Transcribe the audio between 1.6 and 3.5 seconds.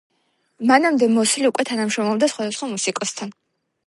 თანამშრომლობდა სხვადასხვა მუსიკოსთან.